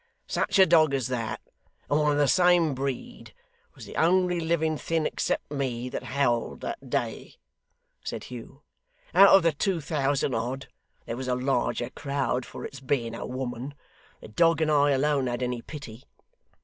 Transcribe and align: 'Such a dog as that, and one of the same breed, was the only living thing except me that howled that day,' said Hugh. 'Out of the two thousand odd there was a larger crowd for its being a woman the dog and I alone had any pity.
'Such 0.25 0.57
a 0.57 0.65
dog 0.65 0.95
as 0.95 1.09
that, 1.09 1.39
and 1.87 1.99
one 1.99 2.11
of 2.13 2.17
the 2.17 2.27
same 2.27 2.73
breed, 2.73 3.35
was 3.75 3.85
the 3.85 3.95
only 3.97 4.39
living 4.39 4.75
thing 4.75 5.05
except 5.05 5.51
me 5.51 5.89
that 5.89 6.01
howled 6.05 6.61
that 6.61 6.89
day,' 6.89 7.35
said 8.03 8.23
Hugh. 8.23 8.63
'Out 9.13 9.29
of 9.35 9.43
the 9.43 9.51
two 9.51 9.79
thousand 9.79 10.33
odd 10.33 10.67
there 11.05 11.15
was 11.17 11.27
a 11.27 11.35
larger 11.35 11.91
crowd 11.91 12.47
for 12.47 12.65
its 12.65 12.79
being 12.79 13.13
a 13.13 13.27
woman 13.27 13.75
the 14.21 14.27
dog 14.27 14.59
and 14.59 14.71
I 14.71 14.89
alone 14.89 15.27
had 15.27 15.43
any 15.43 15.61
pity. 15.61 16.05